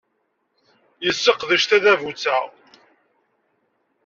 Yesseqdec 1.05 1.63
tadabut-a. 1.69 2.37